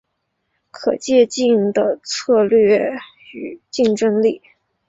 [0.71, 2.89] 可借镜的策略
[3.35, 4.41] 与竞争力